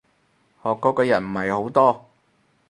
[0.63, 2.07] 學過嘅人唔係好多